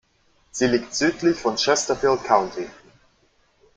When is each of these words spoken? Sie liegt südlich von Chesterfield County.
Sie 0.49 0.65
liegt 0.65 0.95
südlich 0.95 1.37
von 1.37 1.57
Chesterfield 1.57 2.23
County. 2.23 2.67